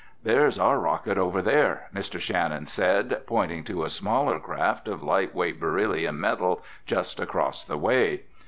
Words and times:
"There's 0.23 0.57
our 0.57 0.79
rocket 0.79 1.19
over 1.19 1.43
there," 1.43 1.87
Mr. 1.93 2.19
Shannon 2.19 2.65
said, 2.65 3.21
pointing 3.27 3.63
to 3.65 3.83
a 3.83 3.89
smaller 3.91 4.39
craft 4.39 4.87
of 4.87 5.03
light 5.03 5.35
weight 5.35 5.59
beryllium 5.59 6.19
metal 6.19 6.63
just 6.87 7.19
across 7.19 7.63
the 7.63 7.77
way. 7.77 8.23